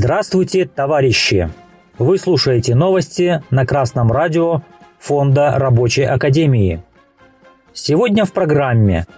[0.00, 1.50] Здравствуйте, товарищи!
[1.98, 4.62] Вы слушаете новости на Красном радио
[5.00, 6.84] Фонда Рабочей Академии.
[7.72, 9.08] Сегодня в программе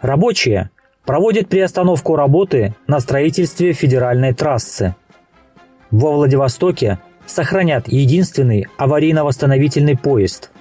[0.00, 0.70] Рабочие
[1.04, 4.94] проводят приостановку работы на строительстве федеральной трассы.
[5.90, 10.52] Во Владивостоке сохранят единственный аварийно-восстановительный поезд.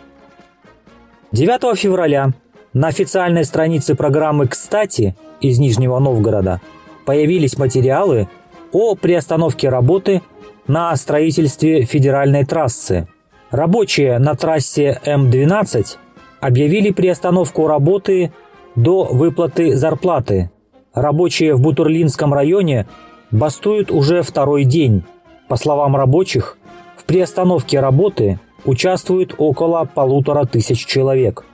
[1.31, 2.31] 9 февраля
[2.73, 6.59] на официальной странице программы «Кстати» из Нижнего Новгорода
[7.05, 8.27] появились материалы
[8.71, 10.21] о приостановке работы
[10.67, 13.07] на строительстве федеральной трассы.
[13.51, 15.97] Рабочие на трассе М12
[16.41, 18.31] объявили приостановку работы
[18.75, 20.51] до выплаты зарплаты.
[20.93, 22.87] Рабочие в Бутурлинском районе
[23.31, 25.03] бастуют уже второй день.
[25.47, 26.57] По словам рабочих,
[26.97, 31.45] в приостановке работы участвуют около полутора тысяч человек.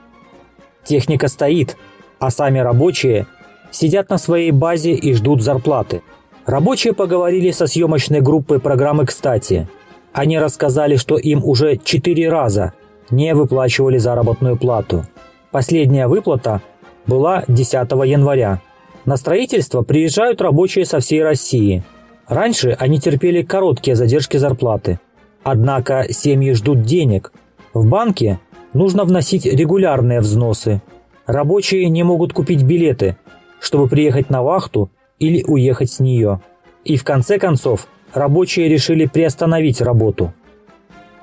[0.84, 1.76] Техника стоит,
[2.18, 3.26] а сами рабочие
[3.70, 6.02] сидят на своей базе и ждут зарплаты.
[6.46, 9.66] Рабочие поговорили со съемочной группой программы «Кстати».
[10.12, 12.74] Они рассказали, что им уже четыре раза
[13.10, 15.06] не выплачивали заработную плату.
[15.50, 16.60] Последняя выплата
[17.06, 17.74] была 10
[18.06, 18.60] января.
[19.06, 21.82] На строительство приезжают рабочие со всей России.
[22.28, 25.00] Раньше они терпели короткие задержки зарплаты.
[25.42, 27.32] Однако семьи ждут денег.
[27.72, 28.38] В банке
[28.72, 30.80] нужно вносить регулярные взносы.
[31.26, 33.16] Рабочие не могут купить билеты,
[33.60, 36.40] чтобы приехать на вахту или уехать с нее.
[36.84, 40.32] И в конце концов, рабочие решили приостановить работу.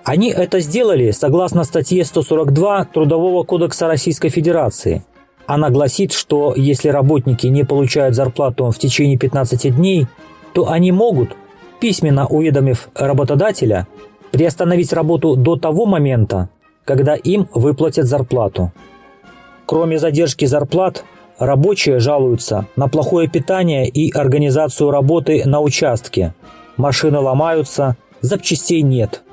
[0.03, 5.03] Они это сделали согласно статье 142 Трудового кодекса Российской Федерации.
[5.45, 10.07] Она гласит, что если работники не получают зарплату в течение 15 дней,
[10.53, 11.35] то они могут,
[11.79, 13.87] письменно уведомив работодателя,
[14.31, 16.49] приостановить работу до того момента,
[16.85, 18.71] когда им выплатят зарплату.
[19.65, 21.03] Кроме задержки зарплат,
[21.41, 26.35] Рабочие жалуются на плохое питание и организацию работы на участке.
[26.77, 29.23] Машины ломаются, запчастей нет.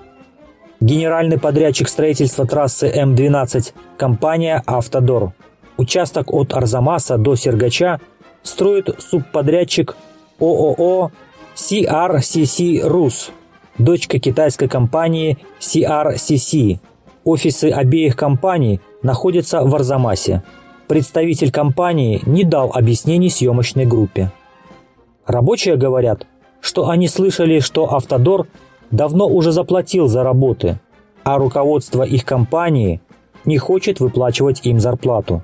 [0.81, 5.35] Генеральный подрядчик строительства трассы М12– компания «Автодор».
[5.77, 8.01] Участок от Арзамаса до Сергача
[8.43, 9.95] строит субподрядчик
[10.41, 11.13] ООО
[11.57, 13.33] CRCC «Рус»,
[13.77, 16.79] дочка китайской компании CRCC.
[17.25, 20.43] Офисы обеих компаний находятся в Арзамасе
[20.89, 24.33] представитель компании не дал объяснений съемочной группе.
[25.27, 26.27] Рабочие говорят,
[26.61, 28.47] что они слышали, что «Автодор»
[28.91, 30.81] давно уже заплатил за работы,
[31.23, 33.01] а руководство их компании
[33.45, 35.43] не хочет выплачивать им зарплату.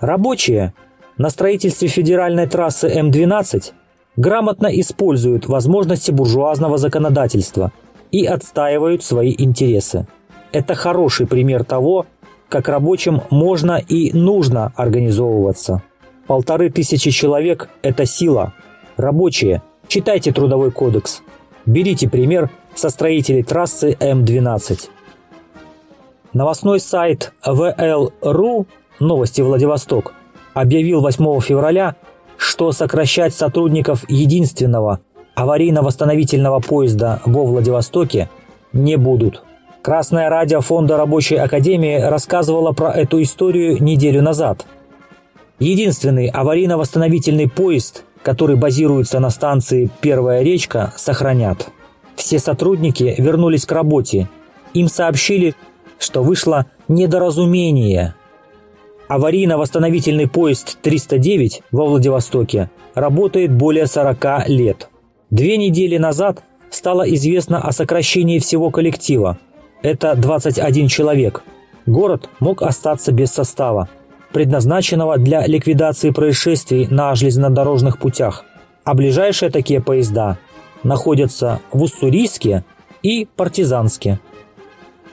[0.00, 0.74] Рабочие
[1.16, 3.72] на строительстве федеральной трассы М12
[4.16, 7.72] грамотно используют возможности буржуазного законодательства
[8.10, 10.06] и отстаивают свои интересы.
[10.52, 12.06] Это хороший пример того,
[12.52, 15.82] как рабочим можно и нужно организовываться.
[16.26, 18.52] Полторы тысячи человек– это сила.
[18.98, 21.22] Рабочие, читайте Трудовой кодекс.
[21.64, 24.90] Берите пример со строителей трассы М12.
[26.34, 28.66] Новостной сайт VL.ru
[29.00, 30.12] «Новости Владивосток»
[30.52, 31.96] объявил 8 февраля,
[32.36, 35.00] что сокращать сотрудников единственного
[35.36, 38.28] аварийно-восстановительного поезда во Владивостоке
[38.74, 39.42] не будут.
[39.82, 44.64] Красное радио Фонда Рабочей Академии рассказывало про эту историю неделю назад.
[45.58, 51.66] Единственный аварийно-восстановительный поезд, который базируется на станции «Первая речка», сохранят.
[52.14, 54.28] Все сотрудники вернулись к работе.
[54.72, 55.56] Им сообщили,
[55.98, 58.14] что вышло недоразумение.
[59.08, 64.88] Аварийно-восстановительный поезд 309 во Владивостоке работает более 40 лет.
[65.30, 69.38] Две недели назад стало известно о сокращении всего коллектива–
[69.82, 71.42] это 21 человек.
[71.86, 73.88] Город мог остаться без состава,
[74.32, 78.44] предназначенного для ликвидации происшествий на железнодорожных путях.
[78.84, 80.38] А ближайшие такие поезда
[80.82, 82.64] находятся в Уссурийске
[83.02, 84.20] и Партизанске.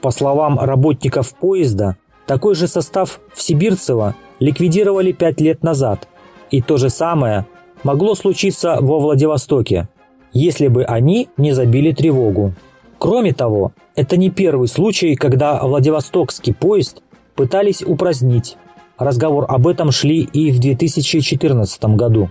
[0.02, 6.08] По словам работников поезда, такой же состав в Сибирцево ликвидировали пять лет назад,
[6.52, 7.46] и то же самое
[7.84, 9.90] могло случиться во Владивостоке,
[10.32, 12.54] если бы они не забили тревогу.
[13.00, 17.02] Кроме того, это не первый случай, когда Владивостокский поезд
[17.34, 18.58] пытались упразднить.
[18.98, 22.30] Разговор об этом шли и в 2014 году.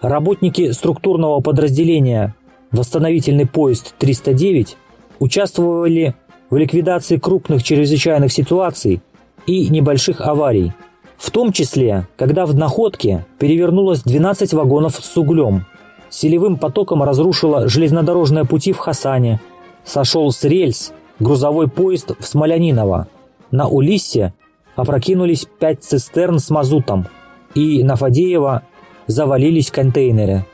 [0.00, 2.34] Работники структурного подразделения
[2.72, 4.76] «Восстановительный поезд 309»
[5.18, 6.14] участвовали
[6.48, 9.02] в ликвидации крупных чрезвычайных ситуаций
[9.46, 10.72] и небольших аварий,
[11.18, 15.66] в том числе, когда в находке перевернулось 12 вагонов с углем,
[16.08, 19.38] селевым потоком разрушило железнодорожные пути в Хасане–
[19.86, 23.08] сошел с рельс грузовой поезд в Смоляниново.
[23.50, 24.34] На Улиссе
[24.74, 27.06] опрокинулись пять цистерн с мазутом,
[27.54, 28.62] и на Фадеева
[29.06, 30.44] завалились контейнеры.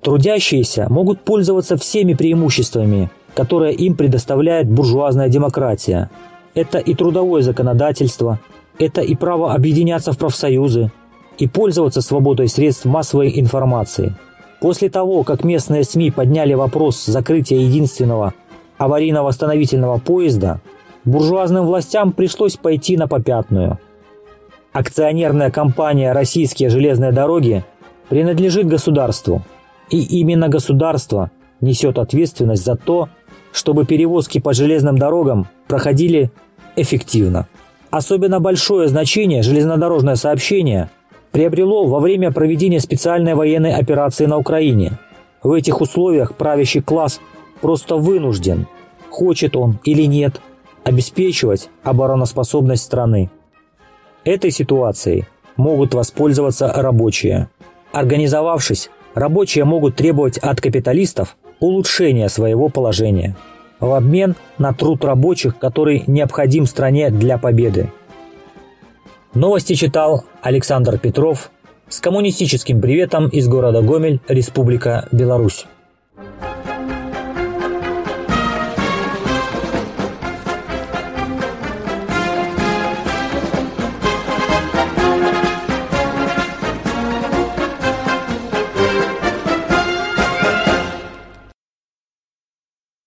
[0.00, 6.08] Трудящиеся могут пользоваться всеми преимуществами, которые им предоставляет буржуазная демократия.
[6.54, 8.40] Это и трудовое законодательство,
[8.78, 10.92] это и право объединяться в профсоюзы,
[11.36, 14.16] и пользоваться свободой средств массовой информации.
[14.60, 18.34] После того, как местные СМИ подняли вопрос закрытия единственного
[18.78, 20.60] аварийно-восстановительного поезда,
[21.04, 23.78] буржуазным властям пришлось пойти на попятную.
[24.72, 27.64] Акционерная компания «Российские железные дороги»
[28.08, 29.42] принадлежит государству,
[29.90, 33.08] и именно государство несет ответственность за то,
[33.52, 36.30] чтобы перевозки по железным дорогам проходили
[36.76, 37.48] эффективно.
[37.90, 40.90] Особенно большое значение железнодорожное сообщение
[41.38, 44.98] приобрело во время проведения специальной военной операции на Украине.
[45.40, 47.20] В этих условиях правящий класс
[47.60, 48.66] просто вынужден,
[49.08, 50.40] хочет он или нет,
[50.82, 53.30] обеспечивать обороноспособность страны.
[54.24, 55.26] Этой ситуацией
[55.56, 57.48] могут воспользоваться рабочие.
[57.92, 63.36] Организовавшись, рабочие могут требовать от капиталистов улучшения своего положения
[63.78, 67.92] в обмен на труд рабочих, который необходим стране для победы.
[69.38, 71.52] Новости читал Александр Петров
[71.88, 75.66] с коммунистическим приветом из города Гомель, Республика Беларусь.